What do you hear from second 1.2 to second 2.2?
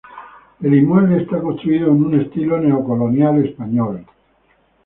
está construido en un